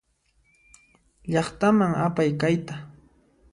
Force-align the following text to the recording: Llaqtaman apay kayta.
Llaqtaman 1.31 1.93
apay 2.05 2.31
kayta. 2.41 2.75